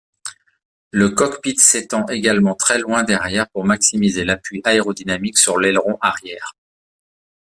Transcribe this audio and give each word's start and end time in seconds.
Le 0.89 1.09
cockpit 1.11 1.57
s'étend 1.61 2.07
également 2.07 2.55
très 2.55 2.79
loin 2.79 3.03
derrière 3.03 3.47
pour 3.51 3.65
maximiser 3.65 4.25
l'appui 4.25 4.59
aérodynamique 4.63 5.37
sur 5.37 5.59
l'aileron 5.59 5.99
arrière. 6.01 6.55